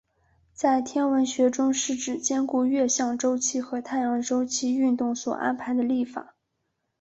[0.51, 6.33] 在天文学中是指兼顾月相周期和太阳周期运动所安排的历法。